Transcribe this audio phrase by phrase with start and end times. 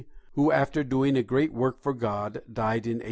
[0.33, 2.99] who after doing a great work for God, died in 1891.